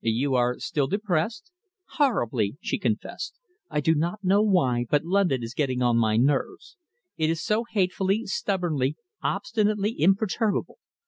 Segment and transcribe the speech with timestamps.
[0.03, 1.51] "You are still depressed?"
[1.89, 3.35] "Horribly," she confessed.
[3.69, 6.75] "I do not know why, but London is getting on my nerves.
[7.17, 10.79] It is so hatefully, stubbornly, obstinately imperturbable.